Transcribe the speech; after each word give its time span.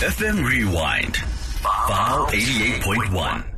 FM 0.00 0.44
Rewind. 0.44 1.16
Vow 1.62 2.26
88.1. 2.30 3.53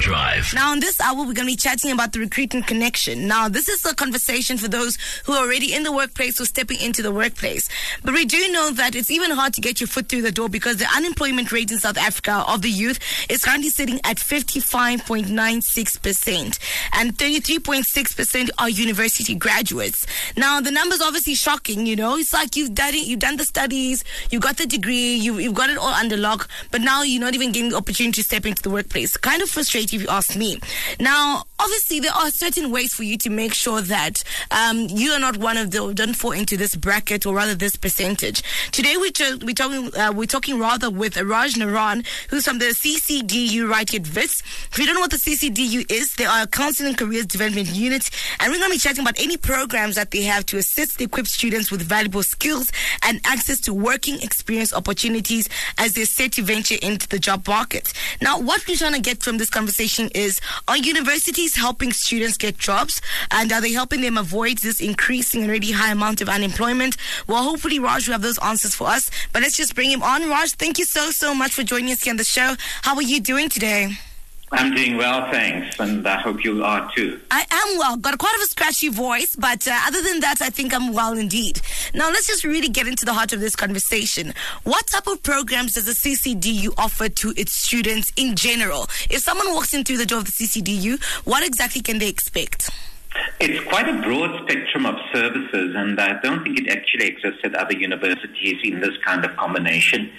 Drive. 0.00 0.54
Now, 0.54 0.72
in 0.72 0.80
this 0.80 0.98
hour, 1.00 1.18
we're 1.18 1.34
going 1.34 1.36
to 1.36 1.46
be 1.46 1.56
chatting 1.56 1.92
about 1.92 2.12
the 2.12 2.20
recruitment 2.20 2.66
connection. 2.66 3.28
Now, 3.28 3.48
this 3.48 3.68
is 3.68 3.84
a 3.84 3.94
conversation 3.94 4.56
for 4.56 4.66
those 4.66 4.96
who 5.24 5.34
are 5.34 5.44
already 5.44 5.74
in 5.74 5.82
the 5.82 5.92
workplace 5.92 6.40
or 6.40 6.46
stepping 6.46 6.80
into 6.80 7.02
the 7.02 7.12
workplace. 7.12 7.68
But 8.02 8.14
we 8.14 8.24
do 8.24 8.50
know 8.50 8.70
that 8.70 8.94
it's 8.94 9.10
even 9.10 9.30
hard 9.32 9.52
to 9.54 9.60
get 9.60 9.80
your 9.80 9.88
foot 9.88 10.08
through 10.08 10.22
the 10.22 10.32
door 10.32 10.48
because 10.48 10.78
the 10.78 10.86
unemployment 10.96 11.52
rate 11.52 11.70
in 11.70 11.78
South 11.78 11.98
Africa 11.98 12.44
of 12.48 12.62
the 12.62 12.70
youth 12.70 12.98
is 13.28 13.44
currently 13.44 13.68
sitting 13.68 14.00
at 14.04 14.16
55.96%, 14.16 16.58
and 16.94 17.16
33.6% 17.16 18.50
are 18.58 18.70
university 18.70 19.34
graduates. 19.34 20.06
Now, 20.36 20.60
the 20.60 20.70
numbers 20.70 21.00
obviously 21.00 21.34
shocking. 21.34 21.86
You 21.86 21.96
know, 21.96 22.16
it's 22.16 22.32
like 22.32 22.56
you've 22.56 22.74
done 22.74 22.94
it, 22.94 23.06
you've 23.06 23.20
done 23.20 23.36
the 23.36 23.44
studies, 23.44 24.04
you've 24.30 24.42
got 24.42 24.56
the 24.56 24.66
degree, 24.66 25.14
you, 25.14 25.38
you've 25.38 25.54
got 25.54 25.70
it 25.70 25.78
all 25.78 25.94
under 25.94 26.16
lock, 26.16 26.48
but 26.70 26.80
now 26.80 27.02
you're 27.02 27.20
not 27.20 27.34
even 27.34 27.52
getting 27.52 27.70
the 27.70 27.76
opportunity 27.76 28.22
to 28.22 28.24
step 28.24 28.46
into 28.46 28.62
the 28.62 28.70
workplace. 28.70 29.16
Kind 29.16 29.39
of 29.42 29.50
frustrating 29.50 30.00
if 30.00 30.02
you 30.04 30.08
ask 30.08 30.36
me. 30.36 30.60
Now, 30.98 31.44
obviously, 31.60 32.00
there 32.00 32.12
are 32.12 32.30
certain 32.30 32.70
ways 32.70 32.94
for 32.94 33.02
you 33.02 33.18
to 33.18 33.30
make 33.30 33.52
sure 33.52 33.80
that 33.82 34.24
um, 34.50 34.86
you 34.88 35.12
are 35.12 35.20
not 35.20 35.36
one 35.36 35.56
of 35.56 35.70
the 35.70 35.92
don't 35.94 36.14
fall 36.14 36.32
into 36.32 36.56
this 36.56 36.74
bracket 36.74 37.26
or 37.26 37.34
rather 37.34 37.54
this 37.54 37.76
percentage. 37.76 38.42
Today, 38.72 38.96
we 38.96 39.10
ch- 39.10 39.42
we're 39.42 39.54
talking 39.54 39.94
uh, 39.94 40.12
we're 40.14 40.26
talking 40.26 40.58
rather 40.58 40.90
with 40.90 41.20
Raj 41.20 41.54
Naran, 41.54 42.06
who's 42.30 42.46
from 42.46 42.58
the 42.58 42.66
CCDU 42.66 43.68
right 43.68 43.88
here 43.88 44.00
at 44.00 44.14
Wits. 44.14 44.42
If 44.72 44.78
you 44.78 44.86
don't 44.86 44.94
know 44.94 45.02
what 45.02 45.10
the 45.10 45.18
CCDU 45.18 45.90
is, 45.90 46.14
they 46.14 46.24
are 46.24 46.42
a 46.42 46.46
counseling 46.46 46.94
careers 46.94 47.26
development 47.26 47.68
unit, 47.68 48.10
and 48.40 48.50
we're 48.50 48.58
going 48.58 48.70
to 48.70 48.74
be 48.76 48.78
chatting 48.78 49.02
about 49.02 49.20
any 49.20 49.36
programs 49.36 49.96
that 49.96 50.10
they 50.10 50.22
have 50.22 50.46
to 50.46 50.56
assist 50.56 51.00
equipped 51.00 51.28
students 51.28 51.70
with 51.70 51.82
valuable 51.82 52.22
skills 52.22 52.72
and 53.02 53.20
access 53.24 53.60
to 53.60 53.74
working 53.74 54.20
experience 54.22 54.72
opportunities 54.72 55.48
as 55.78 55.92
they 55.92 56.04
set 56.04 56.32
to 56.32 56.42
venture 56.42 56.76
into 56.82 57.06
the 57.08 57.18
job 57.18 57.46
market. 57.46 57.92
Now, 58.22 58.40
what 58.40 58.66
we're 58.66 58.76
trying 58.76 58.94
to 58.94 59.00
get 59.00 59.22
from 59.22 59.36
this 59.38 59.50
conversation 59.50 60.08
is: 60.14 60.40
Are 60.66 60.76
universities 60.78 61.49
helping 61.56 61.92
students 61.92 62.36
get 62.36 62.58
jobs, 62.58 63.00
and 63.30 63.52
are 63.52 63.60
they 63.60 63.72
helping 63.72 64.00
them 64.00 64.18
avoid 64.18 64.58
this 64.58 64.80
increasing 64.80 65.42
and 65.42 65.50
already 65.50 65.72
high 65.72 65.92
amount 65.92 66.20
of 66.20 66.28
unemployment? 66.28 66.96
Well, 67.26 67.42
hopefully, 67.42 67.78
Raj 67.78 68.06
will 68.06 68.12
have 68.12 68.22
those 68.22 68.38
answers 68.38 68.74
for 68.74 68.88
us. 68.88 69.10
But 69.32 69.42
let's 69.42 69.56
just 69.56 69.74
bring 69.74 69.90
him 69.90 70.02
on. 70.02 70.28
Raj, 70.28 70.52
thank 70.52 70.78
you 70.78 70.84
so 70.84 71.10
so 71.10 71.34
much 71.34 71.52
for 71.52 71.62
joining 71.62 71.92
us 71.92 72.02
here 72.02 72.12
on 72.12 72.16
the 72.16 72.24
show. 72.24 72.56
How 72.82 72.96
are 72.96 73.02
you 73.02 73.20
doing 73.20 73.48
today? 73.48 73.98
I'm 74.52 74.74
doing 74.74 74.96
well, 74.96 75.30
thanks, 75.30 75.78
and 75.78 76.06
I 76.06 76.20
hope 76.20 76.44
you 76.44 76.64
are 76.64 76.90
too. 76.96 77.20
I 77.30 77.44
am 77.50 77.78
well. 77.78 77.96
Got 77.96 78.18
quite 78.18 78.34
of 78.34 78.40
a 78.40 78.46
scratchy 78.46 78.88
voice, 78.88 79.36
but 79.36 79.66
uh, 79.68 79.78
other 79.86 80.02
than 80.02 80.20
that, 80.20 80.42
I 80.42 80.50
think 80.50 80.74
I'm 80.74 80.92
well 80.92 81.16
indeed. 81.16 81.60
Now, 81.94 82.08
let's 82.08 82.26
just 82.26 82.42
really 82.42 82.68
get 82.68 82.88
into 82.88 83.04
the 83.04 83.14
heart 83.14 83.32
of 83.32 83.38
this 83.38 83.54
conversation. 83.54 84.34
What 84.64 84.88
type 84.88 85.06
of 85.06 85.22
programs 85.22 85.74
does 85.74 85.86
the 85.86 85.92
CCDU 85.92 86.74
offer 86.76 87.08
to 87.08 87.32
its 87.36 87.52
students 87.52 88.10
in 88.16 88.34
general? 88.34 88.88
If 89.08 89.20
someone 89.20 89.52
walks 89.52 89.72
in 89.72 89.84
through 89.84 89.98
the 89.98 90.06
door 90.06 90.18
of 90.18 90.24
the 90.24 90.32
CCDU, 90.32 91.00
what 91.24 91.46
exactly 91.46 91.80
can 91.80 91.98
they 91.98 92.08
expect? 92.08 92.70
It's 93.40 93.64
quite 93.68 93.88
a 93.88 94.00
broad 94.02 94.42
spectrum 94.42 94.86
of 94.86 94.96
services, 95.12 95.74
and 95.76 96.00
I 96.00 96.20
don't 96.20 96.42
think 96.42 96.58
it 96.58 96.68
actually 96.68 97.06
exists 97.06 97.40
at 97.44 97.54
other 97.54 97.74
universities 97.74 98.56
in 98.62 98.80
this 98.80 98.96
kind 99.04 99.24
of 99.24 99.36
combination. 99.36 100.10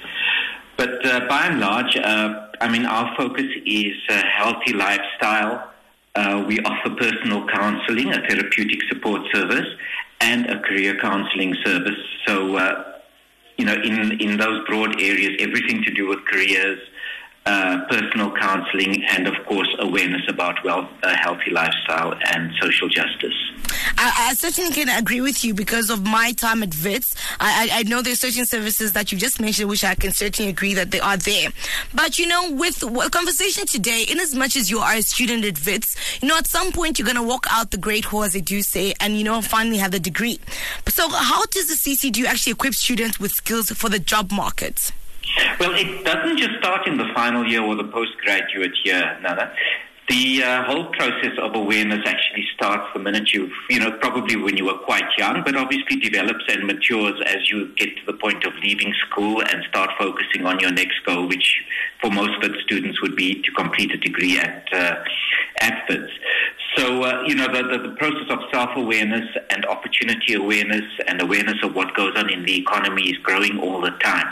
But 0.81 1.05
uh, 1.05 1.27
by 1.29 1.45
and 1.45 1.59
large, 1.59 1.95
uh, 1.95 2.47
I 2.59 2.67
mean, 2.67 2.87
our 2.87 3.15
focus 3.15 3.45
is 3.67 3.93
a 4.09 4.25
healthy 4.25 4.73
lifestyle. 4.73 5.71
Uh, 6.15 6.43
we 6.47 6.59
offer 6.61 6.89
personal 6.95 7.47
counseling, 7.49 8.11
a 8.11 8.27
therapeutic 8.27 8.79
support 8.89 9.21
service, 9.31 9.67
and 10.21 10.49
a 10.49 10.59
career 10.61 10.97
counseling 10.99 11.55
service. 11.63 11.99
So, 12.25 12.55
uh, 12.55 12.93
you 13.57 13.65
know, 13.65 13.75
in, 13.75 14.19
in 14.19 14.37
those 14.37 14.65
broad 14.65 14.99
areas, 14.99 15.33
everything 15.39 15.83
to 15.83 15.93
do 15.93 16.07
with 16.07 16.25
careers, 16.25 16.79
uh, 17.45 17.85
personal 17.87 18.31
counseling, 18.31 19.03
and 19.03 19.27
of 19.27 19.35
course, 19.45 19.69
awareness 19.77 20.23
about 20.29 20.63
well, 20.63 20.89
a 21.03 21.15
healthy 21.15 21.51
lifestyle 21.51 22.15
and 22.33 22.51
social 22.59 22.89
justice. 22.89 23.37
I, 23.97 24.29
I, 24.29 24.33
certainly 24.33 24.71
can 24.71 24.89
agree 24.89 25.21
with 25.21 25.43
you 25.43 25.53
because 25.53 25.89
of 25.89 26.05
my 26.05 26.31
time 26.33 26.63
at 26.63 26.75
Wits. 26.83 27.15
I, 27.39 27.69
I, 27.71 27.79
I, 27.79 27.83
know 27.83 28.01
there's 28.01 28.19
certain 28.19 28.45
services 28.45 28.93
that 28.93 29.11
you 29.11 29.17
just 29.17 29.39
mentioned, 29.39 29.69
which 29.69 29.83
I 29.83 29.95
can 29.95 30.11
certainly 30.11 30.49
agree 30.49 30.73
that 30.73 30.91
they 30.91 30.99
are 30.99 31.17
there. 31.17 31.49
But 31.93 32.17
you 32.17 32.27
know, 32.27 32.51
with 32.51 32.79
conversation 33.11 33.65
today, 33.65 34.05
in 34.09 34.19
as 34.19 34.35
much 34.35 34.55
as 34.55 34.69
you 34.69 34.79
are 34.79 34.93
a 34.93 35.01
student 35.01 35.45
at 35.45 35.65
Wits, 35.65 35.95
you 36.21 36.27
know, 36.27 36.37
at 36.37 36.47
some 36.47 36.71
point 36.71 36.99
you're 36.99 37.05
going 37.05 37.17
to 37.17 37.23
walk 37.23 37.45
out 37.49 37.71
the 37.71 37.77
great 37.77 38.05
hall, 38.05 38.23
as 38.23 38.33
they 38.33 38.41
do 38.41 38.61
say, 38.61 38.93
and 38.99 39.17
you 39.17 39.23
know, 39.23 39.41
finally 39.41 39.77
have 39.77 39.91
the 39.91 39.99
degree. 39.99 40.39
So, 40.87 41.09
how 41.09 41.45
does 41.45 41.67
the 41.67 41.75
CCDU 41.75 42.25
actually 42.25 42.53
equip 42.53 42.73
students 42.73 43.19
with 43.19 43.31
skills 43.31 43.71
for 43.71 43.89
the 43.89 43.99
job 43.99 44.31
market? 44.31 44.91
Well, 45.59 45.73
it 45.75 46.03
doesn't 46.03 46.37
just 46.37 46.57
start 46.59 46.87
in 46.87 46.97
the 46.97 47.07
final 47.13 47.45
year 47.45 47.61
or 47.61 47.75
the 47.75 47.85
postgraduate 47.85 48.73
year, 48.83 49.17
Nana. 49.21 49.53
The 50.11 50.43
uh, 50.43 50.65
whole 50.65 50.87
process 50.87 51.37
of 51.41 51.55
awareness 51.55 52.05
actually 52.05 52.45
starts 52.53 52.83
the 52.93 52.99
minute 52.99 53.31
you've, 53.31 53.53
you 53.69 53.79
know, 53.79 53.93
probably 54.01 54.35
when 54.35 54.57
you 54.57 54.65
were 54.65 54.77
quite 54.79 55.05
young, 55.17 55.41
but 55.41 55.55
obviously 55.55 56.01
develops 56.01 56.43
and 56.49 56.67
matures 56.67 57.21
as 57.27 57.49
you 57.49 57.73
get 57.75 57.95
to 57.95 58.05
the 58.05 58.17
point 58.17 58.43
of 58.43 58.53
leaving 58.61 58.93
school 59.07 59.41
and 59.41 59.63
start 59.69 59.89
focusing 59.97 60.45
on 60.45 60.59
your 60.59 60.73
next 60.73 60.99
goal, 61.05 61.29
which 61.29 61.63
for 62.01 62.11
most 62.11 62.43
of 62.43 62.53
students 62.65 63.01
would 63.01 63.15
be 63.15 63.41
to 63.41 63.51
complete 63.51 63.93
a 63.93 63.97
degree 63.97 64.37
at 64.37 64.67
uh, 64.73 65.01
at. 65.61 65.89
So, 66.77 67.03
uh, 67.03 67.23
you 67.27 67.35
know, 67.35 67.47
the, 67.47 67.63
the, 67.63 67.89
the, 67.89 67.95
process 67.95 68.29
of 68.29 68.39
self-awareness 68.51 69.27
and 69.49 69.65
opportunity 69.65 70.35
awareness 70.35 70.85
and 71.05 71.21
awareness 71.21 71.57
of 71.63 71.75
what 71.75 71.93
goes 71.95 72.15
on 72.15 72.29
in 72.29 72.45
the 72.45 72.57
economy 72.57 73.09
is 73.09 73.17
growing 73.17 73.59
all 73.59 73.81
the 73.81 73.91
time. 73.91 74.27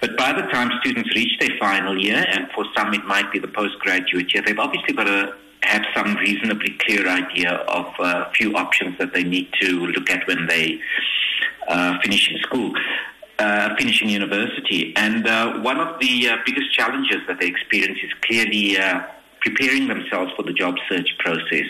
But 0.00 0.16
by 0.16 0.32
the 0.32 0.42
time 0.48 0.70
students 0.80 1.14
reach 1.14 1.38
their 1.38 1.56
final 1.58 1.96
year, 1.96 2.24
and 2.28 2.50
for 2.52 2.64
some 2.76 2.92
it 2.94 3.04
might 3.04 3.30
be 3.30 3.38
the 3.38 3.48
postgraduate 3.48 4.34
year, 4.34 4.42
they've 4.44 4.58
obviously 4.58 4.92
got 4.92 5.04
to 5.04 5.34
have 5.62 5.84
some 5.94 6.16
reasonably 6.16 6.76
clear 6.80 7.08
idea 7.08 7.52
of 7.52 7.86
a 8.00 8.02
uh, 8.02 8.30
few 8.32 8.56
options 8.56 8.98
that 8.98 9.14
they 9.14 9.22
need 9.22 9.48
to 9.60 9.86
look 9.86 10.10
at 10.10 10.26
when 10.26 10.46
they 10.46 10.80
uh, 11.68 11.98
finish 12.02 12.28
in 12.30 12.38
school. 12.38 12.72
Uh, 13.36 13.74
finishing 13.76 14.08
university. 14.08 14.92
And 14.94 15.26
uh, 15.26 15.58
one 15.58 15.80
of 15.80 15.98
the 15.98 16.28
uh, 16.28 16.36
biggest 16.46 16.72
challenges 16.72 17.16
that 17.26 17.40
they 17.40 17.48
experience 17.48 17.98
is 18.00 18.12
clearly 18.20 18.78
uh, 18.78 19.02
preparing 19.44 19.88
themselves 19.88 20.32
for 20.36 20.42
the 20.42 20.52
job 20.52 20.74
search 20.88 21.16
process. 21.18 21.66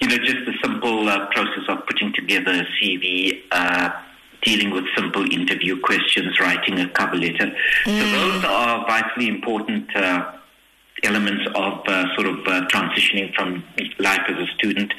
You 0.00 0.08
know, 0.08 0.18
just 0.18 0.44
the 0.44 0.54
simple 0.62 1.08
uh, 1.08 1.26
process 1.30 1.64
of 1.68 1.86
putting 1.86 2.12
together 2.12 2.52
a 2.52 2.66
CV, 2.76 3.42
uh, 3.50 3.90
dealing 4.42 4.70
with 4.70 4.84
simple 4.94 5.24
interview 5.32 5.80
questions, 5.80 6.38
writing 6.38 6.78
a 6.80 6.88
cover 6.90 7.16
letter. 7.16 7.50
Mm. 7.84 8.00
So 8.00 8.10
those 8.10 8.44
are 8.44 8.86
vitally 8.86 9.28
important 9.28 9.94
uh, 9.96 10.32
elements 11.02 11.46
of 11.54 11.80
uh, 11.86 12.14
sort 12.14 12.26
of 12.26 12.38
uh, 12.46 12.66
transitioning 12.68 13.34
from 13.34 13.64
life 13.98 14.22
as 14.28 14.36
a 14.36 14.46
student 14.58 14.92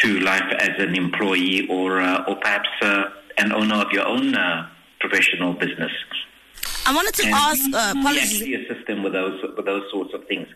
to 0.00 0.20
life 0.20 0.52
as 0.58 0.78
an 0.78 0.94
employee 0.94 1.66
or, 1.68 2.00
uh, 2.00 2.24
or 2.24 2.36
perhaps 2.36 2.68
an 3.38 3.52
owner 3.52 3.76
of 3.76 3.90
your 3.92 4.06
own 4.06 4.34
professional 5.00 5.54
business. 5.54 5.92
I 6.84 6.94
wanted 6.94 7.14
to 7.14 7.26
and 7.26 7.34
ask. 7.34 7.62
Uh, 7.72 7.94
we 7.96 8.18
actually 8.18 8.54
assist 8.54 8.86
them 8.86 9.02
with 9.02 9.12
those 9.12 9.40
with 9.56 9.64
those 9.64 9.88
sorts 9.90 10.12
of 10.14 10.26
things. 10.26 10.48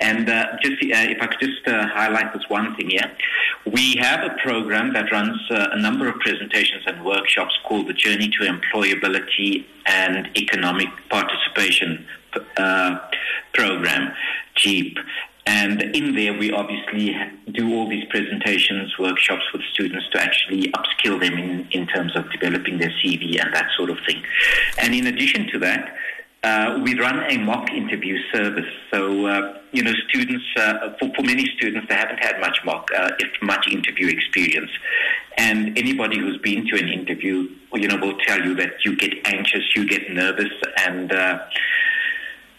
And 0.00 0.28
uh, 0.28 0.56
just 0.62 0.82
uh, 0.82 1.12
if 1.12 1.20
I 1.20 1.26
could 1.26 1.40
just 1.40 1.66
uh, 1.66 1.86
highlight 1.88 2.32
this 2.32 2.44
one 2.48 2.74
thing 2.76 2.90
here, 2.90 3.10
we 3.66 3.96
have 3.96 4.20
a 4.24 4.34
program 4.42 4.92
that 4.94 5.10
runs 5.12 5.38
uh, 5.50 5.68
a 5.72 5.80
number 5.80 6.08
of 6.08 6.18
presentations 6.20 6.84
and 6.86 7.04
workshops 7.04 7.54
called 7.66 7.88
the 7.88 7.92
Journey 7.92 8.28
to 8.28 8.44
Employability 8.44 9.64
and 9.86 10.28
Economic 10.36 10.88
Participation 11.10 12.06
uh, 12.56 12.98
Program, 13.52 14.12
JEEP. 14.56 14.98
And 15.46 15.80
in 15.80 16.14
there, 16.16 16.36
we 16.36 16.50
obviously 16.50 17.16
do 17.52 17.72
all 17.72 17.88
these 17.88 18.04
presentations, 18.10 18.98
workshops 18.98 19.44
with 19.52 19.62
students 19.72 20.08
to 20.10 20.20
actually 20.20 20.72
upskill 20.72 21.20
them 21.20 21.38
in, 21.38 21.68
in 21.70 21.86
terms 21.86 22.16
of 22.16 22.30
developing 22.32 22.78
their 22.78 22.90
CV 22.90 23.40
and 23.40 23.54
that 23.54 23.68
sort 23.76 23.90
of 23.90 23.98
thing. 24.06 24.22
And 24.78 24.92
in 24.92 25.06
addition 25.06 25.46
to 25.52 25.58
that, 25.60 25.96
uh, 26.42 26.80
we 26.82 26.98
run 26.98 27.24
a 27.30 27.38
mock 27.38 27.70
interview 27.70 28.18
service. 28.32 28.72
So, 28.92 29.26
uh, 29.26 29.58
you 29.72 29.82
know, 29.82 29.92
students, 30.08 30.44
uh, 30.56 30.94
for, 30.98 31.12
for 31.14 31.22
many 31.22 31.46
students, 31.56 31.88
they 31.88 31.94
haven't 31.94 32.22
had 32.22 32.40
much 32.40 32.58
mock, 32.64 32.88
uh, 32.96 33.10
if 33.18 33.30
much 33.40 33.66
interview 33.68 34.08
experience. 34.08 34.70
And 35.38 35.76
anybody 35.78 36.18
who's 36.18 36.38
been 36.38 36.66
to 36.68 36.76
an 36.76 36.88
interview, 36.88 37.48
you 37.74 37.88
know, 37.88 37.96
will 37.96 38.18
tell 38.18 38.40
you 38.44 38.54
that 38.56 38.84
you 38.84 38.96
get 38.96 39.14
anxious, 39.26 39.74
you 39.74 39.86
get 39.86 40.10
nervous, 40.10 40.52
and 40.78 41.12
uh, 41.12 41.40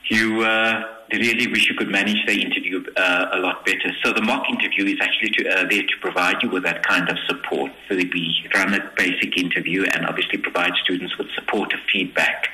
you 0.09 0.41
uh, 0.41 0.83
really 1.11 1.47
wish 1.47 1.69
you 1.69 1.75
could 1.75 1.89
manage 1.89 2.25
the 2.25 2.41
interview 2.41 2.83
uh, 2.95 3.29
a 3.33 3.37
lot 3.39 3.65
better. 3.65 3.91
So 4.03 4.13
the 4.13 4.21
mock 4.21 4.49
interview 4.49 4.85
is 4.85 4.99
actually 5.01 5.31
to, 5.31 5.49
uh, 5.49 5.67
there 5.69 5.83
to 5.83 5.97
provide 6.01 6.43
you 6.43 6.49
with 6.49 6.63
that 6.63 6.83
kind 6.83 7.09
of 7.09 7.17
support. 7.27 7.71
So 7.87 7.95
we 7.95 8.49
run 8.53 8.73
a 8.73 8.91
basic 8.95 9.37
interview 9.37 9.85
and 9.93 10.05
obviously 10.05 10.39
provide 10.39 10.73
students 10.83 11.17
with 11.17 11.27
supportive 11.35 11.79
feedback 11.91 12.49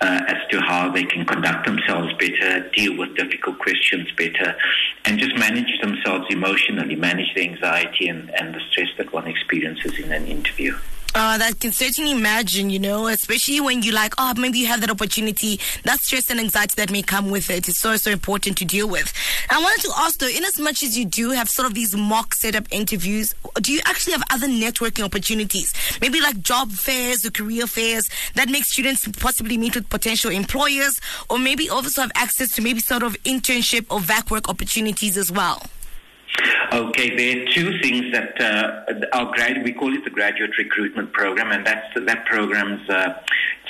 uh, 0.00 0.20
as 0.26 0.36
to 0.50 0.60
how 0.60 0.90
they 0.90 1.04
can 1.04 1.24
conduct 1.24 1.66
themselves 1.66 2.12
better, 2.14 2.68
deal 2.70 2.96
with 2.96 3.16
difficult 3.16 3.58
questions 3.58 4.10
better, 4.16 4.56
and 5.04 5.18
just 5.18 5.36
manage 5.38 5.80
themselves 5.80 6.26
emotionally, 6.30 6.96
manage 6.96 7.32
the 7.34 7.42
anxiety 7.42 8.08
and, 8.08 8.30
and 8.34 8.54
the 8.54 8.60
stress 8.70 8.88
that 8.98 9.12
one 9.12 9.26
experiences 9.26 9.98
in 9.98 10.12
an 10.12 10.26
interview. 10.26 10.76
Uh, 11.16 11.38
that 11.38 11.60
can 11.60 11.70
certainly 11.70 12.10
imagine, 12.10 12.70
you 12.70 12.78
know, 12.80 13.06
especially 13.06 13.60
when 13.60 13.82
you 13.82 13.92
like, 13.92 14.12
oh, 14.18 14.34
maybe 14.36 14.58
you 14.58 14.66
have 14.66 14.80
that 14.80 14.90
opportunity. 14.90 15.60
That 15.84 16.00
stress 16.00 16.28
and 16.28 16.40
anxiety 16.40 16.74
that 16.76 16.90
may 16.90 17.02
come 17.02 17.30
with 17.30 17.50
it 17.50 17.68
is 17.68 17.78
so, 17.78 17.94
so 17.94 18.10
important 18.10 18.58
to 18.58 18.64
deal 18.64 18.88
with. 18.88 19.12
I 19.48 19.60
wanted 19.60 19.82
to 19.82 19.92
ask 19.96 20.18
though, 20.18 20.26
in 20.26 20.44
as 20.44 20.58
much 20.58 20.82
as 20.82 20.98
you 20.98 21.04
do 21.04 21.30
have 21.30 21.48
sort 21.48 21.66
of 21.66 21.74
these 21.74 21.94
mock 21.94 22.34
setup 22.34 22.66
interviews, 22.72 23.32
do 23.60 23.72
you 23.72 23.80
actually 23.84 24.14
have 24.14 24.24
other 24.32 24.48
networking 24.48 25.04
opportunities? 25.04 25.72
Maybe 26.00 26.20
like 26.20 26.40
job 26.40 26.72
fairs 26.72 27.24
or 27.24 27.30
career 27.30 27.68
fairs 27.68 28.10
that 28.34 28.48
make 28.48 28.64
students 28.64 29.06
possibly 29.06 29.56
meet 29.56 29.76
with 29.76 29.88
potential 29.88 30.32
employers 30.32 31.00
or 31.30 31.38
maybe 31.38 31.70
also 31.70 32.00
have 32.00 32.12
access 32.16 32.56
to 32.56 32.62
maybe 32.62 32.80
sort 32.80 33.04
of 33.04 33.16
internship 33.22 33.86
or 33.88 34.00
VAC 34.00 34.32
work 34.32 34.48
opportunities 34.48 35.16
as 35.16 35.30
well? 35.30 35.62
Okay, 36.72 37.14
there 37.16 37.42
are 37.42 37.52
two 37.52 37.78
things 37.80 38.12
that 38.12 38.40
uh, 38.40 39.16
our 39.16 39.32
grad 39.32 39.62
we 39.62 39.72
call 39.72 39.94
it 39.94 40.02
the 40.04 40.10
graduate 40.10 40.56
recruitment 40.58 41.12
program, 41.12 41.52
and 41.52 41.64
that's 41.64 41.86
that 41.94 42.26
program's 42.26 42.88
uh, 42.90 43.14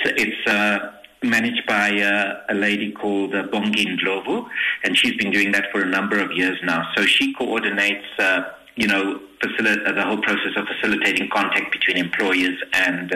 it's, 0.03 0.47
uh, 0.47 0.91
managed 1.21 1.65
by 1.67 1.99
uh, 2.01 2.41
a 2.49 2.53
lady 2.55 2.91
called 2.91 3.35
uh, 3.35 3.43
Bongi 3.47 3.85
Ndlovu, 3.85 4.47
and 4.83 4.97
she's 4.97 5.15
been 5.17 5.31
doing 5.31 5.51
that 5.51 5.71
for 5.71 5.81
a 5.81 5.85
number 5.85 6.19
of 6.19 6.31
years 6.31 6.57
now. 6.63 6.87
So 6.95 7.05
she 7.05 7.33
coordinates, 7.33 8.07
uh, 8.17 8.43
you 8.75 8.87
know, 8.87 9.19
the 9.41 10.03
whole 10.05 10.21
process 10.21 10.53
of 10.55 10.65
facilitating 10.67 11.29
contact 11.29 11.71
between 11.71 11.97
employers 11.97 12.57
and 12.73 13.13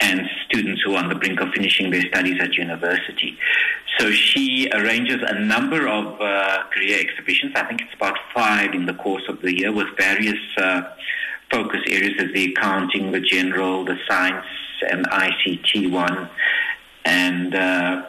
and 0.00 0.28
students 0.46 0.82
who 0.82 0.94
are 0.94 1.04
on 1.04 1.08
the 1.08 1.14
brink 1.14 1.40
of 1.40 1.48
finishing 1.54 1.90
their 1.90 2.02
studies 2.02 2.40
at 2.40 2.54
university. 2.54 3.38
So 4.02 4.10
she 4.10 4.68
arranges 4.72 5.22
a 5.24 5.38
number 5.38 5.86
of 5.86 6.20
uh, 6.20 6.64
career 6.74 6.98
exhibitions. 6.98 7.52
I 7.54 7.62
think 7.68 7.82
it's 7.82 7.94
about 7.94 8.18
five 8.34 8.74
in 8.74 8.84
the 8.84 8.94
course 8.94 9.22
of 9.28 9.40
the 9.42 9.56
year 9.56 9.70
with 9.70 9.86
various 9.96 10.40
uh, 10.56 10.82
focus 11.52 11.82
areas 11.86 12.14
as 12.18 12.32
the 12.34 12.52
accounting, 12.52 13.12
the 13.12 13.20
general, 13.20 13.84
the 13.84 13.96
science, 14.08 14.44
and 14.90 15.06
ICT 15.06 15.92
one. 15.92 16.28
And 17.04 17.54
uh, 17.54 18.06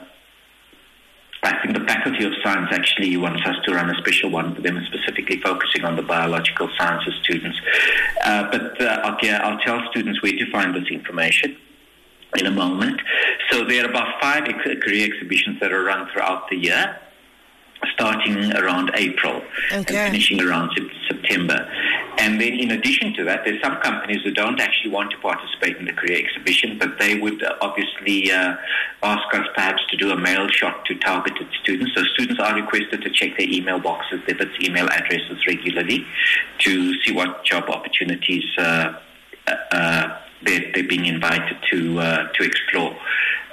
I 1.43 1.61
think 1.61 1.77
the 1.77 1.85
Faculty 1.85 2.25
of 2.25 2.33
Science 2.41 2.69
actually 2.71 3.15
wants 3.17 3.45
us 3.45 3.57
to 3.65 3.75
run 3.75 3.91
a 3.91 3.97
special 3.99 4.31
one 4.31 4.55
for 4.55 4.61
them, 4.61 4.83
specifically 4.87 5.41
focusing 5.41 5.85
on 5.85 5.95
the 5.95 6.01
biological 6.01 6.71
sciences 6.75 7.13
students. 7.21 7.59
Uh, 8.23 8.49
but 8.49 8.81
uh, 8.81 9.13
okay, 9.13 9.29
I'll 9.29 9.59
tell 9.59 9.79
students 9.91 10.23
where 10.23 10.31
to 10.31 10.51
find 10.51 10.73
this 10.73 10.87
information 10.89 11.55
in 12.37 12.45
a 12.45 12.51
moment. 12.51 13.01
So 13.51 13.63
there 13.65 13.85
are 13.85 13.89
about 13.89 14.21
five 14.21 14.43
ex- 14.47 14.83
career 14.83 15.05
exhibitions 15.05 15.59
that 15.59 15.71
are 15.71 15.83
run 15.83 16.09
throughout 16.11 16.49
the 16.49 16.57
year, 16.57 16.99
starting 17.93 18.53
around 18.53 18.91
April 18.95 19.41
okay. 19.67 19.75
and 19.75 19.87
finishing 19.87 20.41
around 20.41 20.71
September. 21.07 21.69
And 22.17 22.39
then, 22.39 22.53
in 22.53 22.71
addition 22.71 23.13
to 23.15 23.23
that, 23.25 23.43
there's 23.43 23.61
some 23.61 23.77
companies 23.81 24.21
who 24.23 24.31
don't 24.31 24.59
actually 24.59 24.91
want 24.91 25.11
to 25.11 25.17
participate 25.17 25.77
in 25.77 25.85
the 25.85 25.93
career 25.93 26.19
exhibition, 26.23 26.77
but 26.77 26.99
they 26.99 27.17
would 27.17 27.43
uh, 27.43 27.55
obviously 27.61 28.31
uh, 28.31 28.55
ask 29.01 29.33
us 29.33 29.47
perhaps 29.55 29.81
to 29.89 29.97
do 29.97 30.11
a 30.11 30.15
mail 30.15 30.47
shot 30.47 30.85
to 30.85 30.95
targeted 30.99 31.47
students. 31.61 31.93
So 31.95 32.03
students 32.13 32.39
are 32.39 32.55
requested 32.55 33.01
to 33.01 33.09
check 33.09 33.37
their 33.37 33.49
email 33.49 33.79
boxes, 33.79 34.21
their 34.27 34.37
email 34.61 34.87
addresses 34.89 35.45
regularly, 35.47 36.05
to 36.59 37.01
see 37.01 37.13
what 37.13 37.43
job 37.43 37.69
opportunities. 37.69 38.45
Uh, 38.57 38.99
uh 39.71 40.19
they're, 40.45 40.71
they're 40.73 40.87
being 40.87 41.05
invited 41.05 41.57
to 41.71 41.99
uh, 41.99 42.27
to 42.33 42.43
explore. 42.43 42.95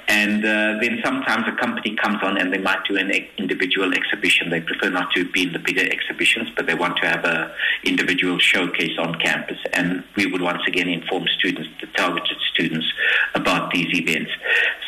And 0.07 0.43
uh, 0.43 0.77
then 0.81 0.99
sometimes 1.05 1.47
a 1.47 1.55
company 1.55 1.95
comes 1.95 2.21
on 2.21 2.37
and 2.37 2.51
they 2.51 2.57
might 2.57 2.83
do 2.85 2.97
an 2.97 3.11
individual 3.37 3.93
exhibition. 3.93 4.49
They 4.49 4.59
prefer 4.59 4.89
not 4.89 5.09
to 5.13 5.23
be 5.31 5.43
in 5.43 5.53
the 5.53 5.59
bigger 5.59 5.87
exhibitions, 5.89 6.49
but 6.53 6.65
they 6.65 6.73
want 6.73 6.97
to 6.97 7.07
have 7.07 7.23
a 7.23 7.55
individual 7.85 8.37
showcase 8.37 8.97
on 8.99 9.15
campus. 9.19 9.57
And 9.71 10.03
we 10.17 10.25
would 10.25 10.41
once 10.41 10.63
again 10.67 10.89
inform 10.89 11.27
students, 11.37 11.69
the 11.79 11.87
targeted 11.95 12.37
students, 12.51 12.87
about 13.35 13.71
these 13.71 13.87
events. 13.97 14.31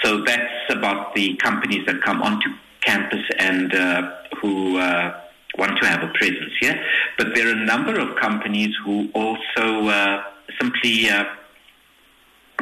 So 0.04 0.24
that's 0.24 0.70
about 0.70 1.16
the 1.16 1.38
companies 1.38 1.86
that 1.86 2.02
come 2.02 2.22
onto 2.22 2.50
campus 2.82 3.24
and 3.40 3.74
uh, 3.74 4.12
who 4.42 4.78
uh, 4.78 5.22
want 5.58 5.80
to 5.80 5.88
have 5.88 6.04
a 6.04 6.12
presence 6.14 6.52
here. 6.60 6.76
Yeah? 6.76 6.84
But 7.18 7.34
there 7.34 7.48
are 7.48 7.52
a 7.52 7.66
number 7.66 7.98
of 7.98 8.18
companies 8.18 8.76
who 8.84 9.10
also 9.14 9.88
uh, 9.88 10.24
simply 10.60 11.10
uh, 11.10 11.26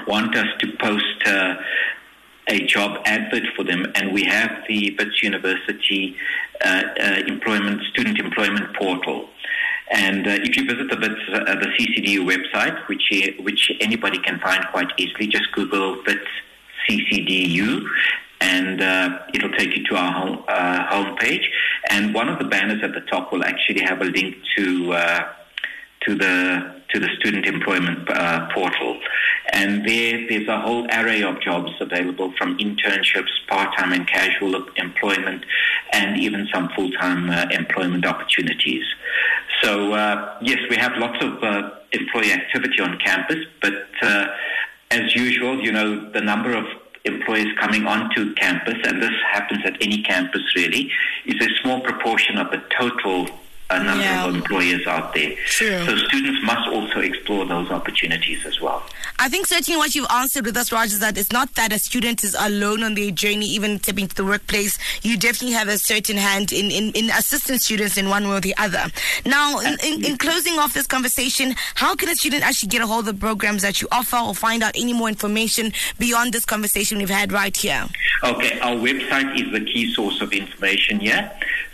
want 0.08 0.36
us 0.36 0.48
to 0.60 0.68
post 0.78 1.28
uh, 1.28 1.56
a 2.48 2.66
job 2.66 3.02
advert 3.06 3.44
for 3.56 3.64
them, 3.64 3.86
and 3.96 4.14
we 4.14 4.24
have 4.24 4.64
the 4.68 4.96
Wits 4.98 5.24
University 5.24 6.16
uh, 6.64 6.84
uh, 7.00 7.04
employment 7.28 7.82
student 7.92 8.20
employment 8.20 8.76
portal. 8.76 9.30
And 9.92 10.26
uh, 10.26 10.32
if 10.32 10.56
you 10.56 10.66
visit 10.66 10.90
the 10.90 10.98
Wits, 10.98 11.22
uh, 11.34 11.56
the 11.56 11.68
CCDU 11.78 12.20
website, 12.26 12.88
which 12.88 13.12
which 13.40 13.72
anybody 13.80 14.20
can 14.20 14.40
find 14.40 14.66
quite 14.72 14.88
easily, 14.98 15.28
just 15.28 15.52
Google 15.52 16.02
Wits 16.06 16.28
CCDU, 16.88 17.86
and 18.40 18.82
uh, 18.82 19.20
it'll 19.34 19.52
take 19.52 19.76
you 19.76 19.84
to 19.86 19.96
our 19.96 20.12
home 20.12 20.44
uh, 20.48 20.88
homepage. 20.88 21.46
And 21.90 22.14
one 22.14 22.30
of 22.30 22.40
the 22.40 22.46
banners 22.46 22.82
at 22.84 22.94
the 22.94 23.02
top 23.02 23.32
will 23.32 23.44
actually 23.44 23.82
have 23.82 24.02
a 24.02 24.06
link 24.06 24.38
to 24.58 24.94
uh, 24.94 25.34
to 26.02 26.16
the 26.16 26.82
to 26.94 27.00
the 27.00 27.10
student 27.20 27.46
employment 27.46 28.08
portal. 28.54 29.00
And 29.52 29.86
there, 29.86 30.28
there's 30.28 30.48
a 30.48 30.60
whole 30.60 30.86
array 30.92 31.24
of 31.24 31.42
jobs 31.42 31.72
available 31.80 32.34
from 32.38 32.58
internships, 32.58 33.30
part-time 33.48 33.92
and 33.92 34.08
casual 34.08 34.56
employment, 34.78 35.46
and 35.92 36.18
even 36.20 36.48
some 36.54 36.70
full-time 36.70 37.30
uh, 37.30 37.48
employment 37.52 38.06
opportunities. 38.06 38.86
So, 39.62 39.94
uh, 39.94 40.38
yes, 40.42 40.60
we 40.70 40.78
have 40.78 40.94
lots 40.98 41.24
of 41.24 41.44
uh, 41.44 41.72
employee 41.92 42.32
activity 42.32 42.80
on 42.82 42.98
campus, 43.00 43.46
but 43.62 43.74
uh, 44.02 44.28
as 44.90 45.16
usual, 45.16 45.60
you 45.60 45.72
know, 45.72 46.10
the 46.12 46.22
number 46.22 46.56
of 46.56 46.66
employees 47.04 47.54
coming 47.60 47.86
onto 47.86 48.34
campus, 48.36 48.78
and 48.86 49.02
this 49.02 49.14
happens 49.32 49.62
at 49.66 49.76
any 49.82 50.02
campus 50.04 50.44
really, 50.56 50.92
is 51.26 51.36
a 51.46 51.50
small 51.62 51.82
proportion 51.82 52.38
of 52.38 52.52
the 52.52 52.62
total 52.80 53.28
a 53.72 53.84
number 53.84 54.04
yeah. 54.04 54.26
of 54.28 54.36
employers 54.36 54.86
out 54.88 55.14
there. 55.14 55.36
True. 55.46 55.86
So 55.86 55.96
students 55.98 56.44
must 56.44 56.68
also 56.70 57.00
explore 57.00 57.46
those 57.46 57.70
opportunities 57.70 58.46
as 58.46 58.60
well. 58.60 58.84
I 59.20 59.30
think 59.30 59.46
certainly 59.46 59.78
what 59.78 59.94
you've 59.94 60.10
answered 60.10 60.46
with 60.46 60.58
us, 60.58 60.72
Raj, 60.72 60.88
is 60.88 61.00
that 61.00 61.18
it's 61.18 61.32
not 61.32 61.54
that 61.56 61.72
a 61.72 61.80
student 61.80 62.24
is 62.24 62.36
alone 62.40 62.84
on 62.84 62.96
their 62.96 63.12
journey, 63.12 63.46
even 63.48 63.80
stepping 63.80 64.08
to 64.08 64.16
the 64.16 64.26
workplace. 64.26 64.80
You 65.04 65.18
definitely 65.18 65.54
have 65.54 65.68
a 65.68 65.78
certain 65.78 66.18
hand 66.18 66.52
in, 66.52 66.72
in, 66.72 66.92
in 66.94 67.10
assisting 67.12 67.60
students 67.60 67.98
in 67.98 68.10
one 68.10 68.28
way 68.28 68.38
or 68.38 68.42
the 68.42 68.56
other. 68.58 68.86
Now, 69.26 69.60
in, 69.60 69.78
in, 69.84 70.06
in 70.06 70.18
closing 70.18 70.58
off 70.58 70.74
this 70.74 70.88
conversation, 70.88 71.56
how 71.76 71.96
can 71.96 72.10
a 72.10 72.16
student 72.16 72.44
actually 72.44 72.70
get 72.70 72.82
a 72.82 72.88
hold 72.88 73.08
of 73.08 73.16
the 73.16 73.20
programs 73.20 73.62
that 73.62 73.82
you 73.82 73.88
offer 73.92 74.18
or 74.18 74.34
find 74.34 74.64
out 74.64 74.76
any 74.76 74.94
more 74.94 75.08
information 75.08 75.72
beyond 76.00 76.34
this 76.34 76.46
conversation 76.46 76.98
we've 76.98 77.10
had 77.10 77.32
right 77.32 77.56
here? 77.56 77.88
Okay, 78.24 78.60
our 78.60 78.76
website 78.76 79.40
is 79.40 79.52
the 79.52 79.64
key 79.66 79.94
source 79.94 80.20
of 80.22 80.34
information 80.34 81.00
here. 81.00 81.32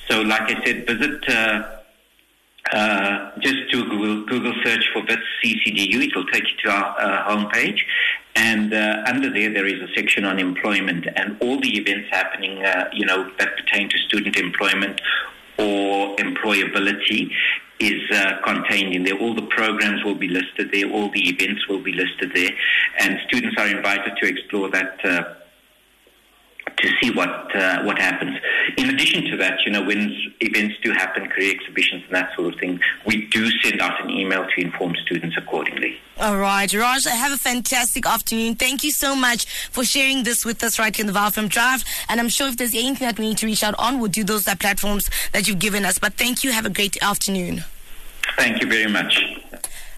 So, 0.10 0.22
like 0.22 0.44
I 0.44 0.64
said, 0.66 0.86
visit. 0.86 1.30
Uh, 1.30 1.74
uh, 2.74 3.32
just 3.40 3.72
do 3.72 3.84
Google, 3.90 4.26
Google 4.26 4.54
search 4.64 4.90
for 4.94 5.02
Wits 5.02 5.22
CCDU. 5.44 6.08
It 6.08 6.16
will 6.16 6.26
take 6.28 6.44
you 6.44 6.58
to 6.66 6.70
our 6.70 7.00
uh, 7.00 7.30
homepage. 7.30 7.80
And 8.36 8.74
uh, 8.74 9.04
under 9.08 9.32
there, 9.32 9.52
there 9.52 9.66
is 9.66 9.82
a 9.82 9.94
section 9.96 10.24
on 10.26 10.40
employment 10.40 11.08
and 11.16 11.38
all 11.42 11.60
the 11.60 11.78
events 11.78 12.08
happening, 12.12 12.64
uh, 12.64 12.90
you 12.94 13.06
know, 13.06 13.32
that 13.40 13.58
pertain 13.58 13.90
to 13.90 13.98
student 13.98 14.36
employment 14.38 15.02
or 15.58 16.16
employability 16.18 17.32
is 17.80 18.02
uh, 18.12 18.40
contained 18.44 18.94
in 18.94 19.04
there. 19.04 19.18
All 19.18 19.34
the 19.34 19.48
programs 19.48 20.04
will 20.04 20.16
be 20.16 20.28
listed 20.28 20.72
there. 20.72 20.90
All 20.90 21.10
the 21.10 21.30
events 21.30 21.68
will 21.68 21.82
be 21.82 21.94
listed 21.94 22.32
there. 22.34 22.52
And 23.00 23.20
students 23.28 23.56
are 23.60 23.68
invited 23.68 24.18
to 24.18 24.28
explore 24.28 24.70
that 24.70 25.06
uh, 25.06 25.34
to 26.78 26.90
see 27.02 27.12
what 27.12 27.56
uh, 27.56 27.84
what 27.84 27.98
happens. 27.98 28.38
In 28.78 28.90
addition 28.90 29.26
to 29.32 29.38
that, 29.38 29.60
you 29.66 29.72
know, 29.72 29.84
when 29.84 30.16
events 30.40 30.76
do 30.84 30.92
happen, 30.92 31.28
career 31.28 31.54
exhibitions 31.54 32.04
and 32.06 32.16
that 32.16 32.30
sort 32.36 32.54
of 32.54 32.60
thing, 32.60 32.80
we 33.06 33.26
do 33.28 33.50
send 33.62 33.82
out 33.82 34.04
an 34.04 34.10
email 34.10 34.46
to 34.46 34.62
inform 34.62 34.96
students 35.06 35.36
accordingly. 35.38 35.98
All 36.20 36.38
right, 36.38 36.72
Raj, 36.74 37.06
have 37.06 37.32
a 37.32 37.38
fantastic 37.38 38.06
afternoon. 38.06 38.56
Thank 38.56 38.84
you 38.84 38.92
so 38.92 39.16
much 39.16 39.46
for 39.70 39.84
sharing 39.84 40.24
this 40.24 40.46
with 40.46 40.64
us 40.64 40.80
right 40.80 40.96
here 40.96 41.06
in 41.06 41.14
the 41.14 41.20
FM 41.20 41.50
Drive. 41.50 41.84
And 42.10 42.20
I'm 42.20 42.30
sure 42.30 42.48
if 42.48 42.58
there's 42.58 42.74
anything 42.74 43.08
that 43.08 43.20
we 43.20 43.30
need 43.30 43.38
to 43.40 43.46
reach 43.46 43.64
out 43.64 43.76
on, 43.78 44.00
we'll 44.00 44.10
do 44.10 44.24
those 44.24 44.48
uh, 44.48 44.56
platforms 44.56 45.10
that 45.34 45.48
you've 45.48 45.60
given 45.60 45.86
us. 45.86 46.00
But 46.00 46.14
thank 46.14 46.44
you. 46.44 46.52
Have 46.52 46.66
a 46.66 46.72
great 46.72 46.98
afternoon. 47.04 47.64
Thank 48.36 48.62
you 48.62 48.68
very 48.68 48.92
much. 48.92 49.37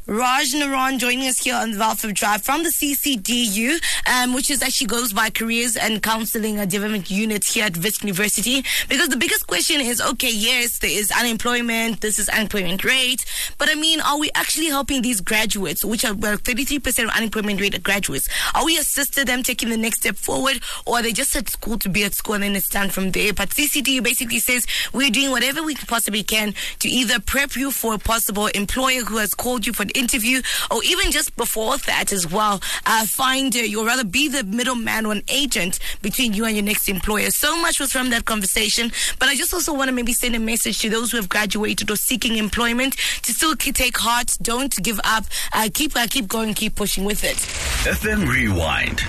Raj 0.10 0.54
Naran 0.56 0.98
joining 0.98 1.28
us 1.28 1.38
here 1.38 1.54
on 1.54 1.70
the 1.70 1.78
FM 1.78 2.16
Drive 2.16 2.42
from 2.42 2.64
the 2.64 2.70
CCDU, 2.70 3.80
um, 4.12 4.34
which 4.34 4.50
is 4.50 4.64
actually 4.64 4.88
goes 4.88 5.14
by 5.14 5.30
Careers 5.30 5.78
and 5.78 6.02
Counseling 6.02 6.56
Development 6.68 7.12
Unit 7.12 7.46
here 7.46 7.66
at 7.66 7.78
Wits 7.78 8.02
University. 8.02 8.66
Because 8.90 9.10
the 9.10 9.18
biggest 9.18 9.46
question 9.46 9.80
is, 9.80 10.02
okay, 10.02 10.32
yes, 10.34 10.80
there 10.80 10.90
is 10.90 11.12
unemployment, 11.12 12.02
this 12.02 12.18
is 12.18 12.28
unemployment 12.28 12.84
rate, 12.84 13.24
but 13.60 13.70
I 13.70 13.76
mean, 13.76 14.02
are 14.02 14.18
we 14.18 14.32
actually 14.34 14.66
helping 14.66 15.04
these 15.04 15.22
graduates, 15.22 15.86
which 15.86 16.04
are 16.04 16.16
well, 16.16 16.38
33% 16.38 17.04
of 17.04 17.12
unemployment 17.12 17.62
rate 17.62 17.76
of 17.76 17.84
graduates? 17.84 18.28
Are 18.56 18.66
we 18.66 18.80
assisting 18.80 19.26
them 19.26 19.44
taking 19.44 19.70
the 19.70 19.78
next 19.78 20.00
step 20.00 20.16
forward, 20.16 20.60
or 20.88 20.98
are 20.98 21.04
they 21.04 21.14
just 21.14 21.36
at 21.36 21.50
school 21.50 21.78
to 21.78 21.88
be 21.88 22.04
at 22.04 22.16
school 22.16 22.34
and 22.34 22.44
then 22.46 22.56
it's 22.56 22.68
done 22.68 22.90
from 22.90 23.12
there? 23.12 23.32
But 23.32 23.50
CCDU 23.50 24.02
basically 24.02 24.40
says 24.40 24.66
we're 24.92 25.12
doing 25.12 25.30
whatever 25.30 25.62
we 25.62 25.76
possibly 25.76 26.24
can 26.24 26.56
to 26.80 26.90
either 26.90 27.20
prep 27.20 27.56
you 27.56 27.70
for 27.70 27.94
a 27.94 28.00
possible 28.00 28.48
employer 28.48 29.02
who 29.04 29.18
has 29.18 29.36
called 29.36 29.68
you 29.68 29.74
for 29.74 29.84
an 29.84 29.99
interview, 30.00 30.42
or 30.72 30.84
even 30.84 31.12
just 31.12 31.36
before 31.36 31.78
that 31.78 32.12
as 32.12 32.30
well, 32.30 32.62
uh, 32.86 33.06
find 33.06 33.56
uh, 33.56 33.78
or 33.78 33.86
rather 33.86 34.04
be 34.04 34.28
the 34.28 34.44
middleman 34.44 35.06
or 35.06 35.12
an 35.14 35.24
agent 35.28 35.80
between 36.02 36.34
you 36.34 36.46
and 36.46 36.56
your 36.56 36.66
next 36.66 36.90
employer. 36.90 37.30
So 37.30 37.60
much 37.62 37.80
was 37.80 37.92
from 37.92 38.10
that 38.10 38.26
conversation, 38.26 38.92
but 39.20 39.30
I 39.30 39.36
just 39.36 39.54
also 39.54 39.74
want 39.74 39.90
to 39.90 39.94
maybe 39.94 40.14
send 40.14 40.36
a 40.36 40.40
message 40.40 40.80
to 40.80 40.90
those 40.90 41.12
who 41.12 41.18
have 41.18 41.30
graduated 41.30 41.92
or 41.92 41.96
seeking 41.96 42.38
employment 42.38 42.96
to 43.24 43.34
still 43.34 43.56
take 43.56 43.98
heart, 43.98 44.38
don't 44.42 44.76
give 44.82 45.00
up, 45.04 45.26
uh, 45.54 45.70
keep 45.74 45.96
uh, 45.96 46.08
keep 46.10 46.28
going, 46.28 46.54
keep 46.54 46.76
pushing 46.76 47.04
with 47.06 47.24
it. 47.24 47.38
FM 47.86 48.28
Rewind. 48.28 49.02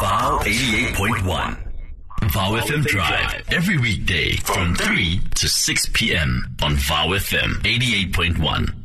Vow 0.00 0.40
88.1. 0.42 1.68
Vow 2.30 2.52
FM 2.60 2.84
Drive. 2.84 3.42
Every 3.50 3.78
weekday 3.78 4.32
from 4.36 4.74
3 4.74 5.20
to 5.36 5.48
6 5.48 5.88
p.m. 5.92 6.56
on 6.62 6.74
Vow 6.76 7.08
FM 7.08 7.54
88.1. 7.62 8.77